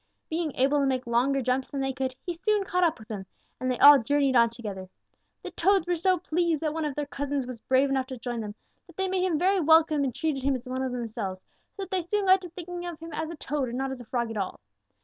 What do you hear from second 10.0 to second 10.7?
and treated him as